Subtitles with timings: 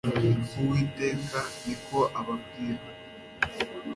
[0.59, 2.83] uwiteka niko ababwira